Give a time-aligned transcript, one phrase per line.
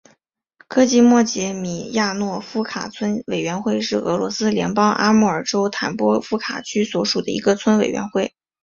[0.67, 8.33] 科济莫杰米亚诺夫卡村委员会是俄罗斯联邦阿穆尔州坦波夫卡区所属的一个村委员会。